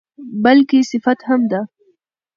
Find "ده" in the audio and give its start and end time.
1.51-1.61